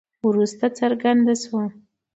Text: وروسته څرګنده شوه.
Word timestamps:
وروسته 0.27 0.65
څرګنده 0.79 1.33
شوه. 1.43 1.63